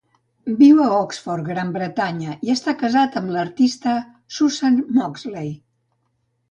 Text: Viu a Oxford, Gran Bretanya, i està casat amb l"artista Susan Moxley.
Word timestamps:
Viu 0.61 0.79
a 0.85 0.87
Oxford, 0.99 1.43
Gran 1.49 1.69
Bretanya, 1.75 2.35
i 2.49 2.55
està 2.55 2.75
casat 2.81 3.19
amb 3.23 3.33
l"artista 3.37 3.95
Susan 4.39 4.85
Moxley. 5.01 5.55